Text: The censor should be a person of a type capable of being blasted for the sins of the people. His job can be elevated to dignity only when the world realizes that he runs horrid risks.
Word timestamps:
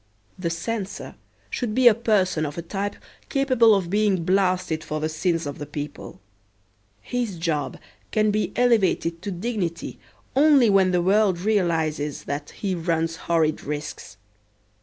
The 0.39 0.49
censor 0.49 1.13
should 1.51 1.75
be 1.75 1.87
a 1.87 1.93
person 1.93 2.43
of 2.43 2.57
a 2.57 2.63
type 2.63 2.95
capable 3.29 3.75
of 3.75 3.91
being 3.91 4.23
blasted 4.23 4.83
for 4.83 4.99
the 4.99 5.07
sins 5.07 5.45
of 5.45 5.59
the 5.59 5.67
people. 5.67 6.19
His 7.01 7.37
job 7.37 7.77
can 8.11 8.31
be 8.31 8.51
elevated 8.55 9.21
to 9.21 9.29
dignity 9.29 9.99
only 10.35 10.71
when 10.71 10.89
the 10.89 11.03
world 11.03 11.39
realizes 11.41 12.23
that 12.23 12.49
he 12.49 12.73
runs 12.73 13.15
horrid 13.27 13.63
risks. 13.63 14.17